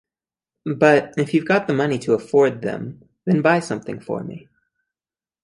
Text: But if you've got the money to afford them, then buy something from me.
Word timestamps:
But 0.65 1.13
if 1.17 1.31
you've 1.31 1.45
got 1.45 1.67
the 1.67 1.75
money 1.75 1.99
to 1.99 2.13
afford 2.15 2.63
them, 2.63 3.07
then 3.25 3.43
buy 3.43 3.59
something 3.59 3.99
from 3.99 4.29
me. 4.29 4.49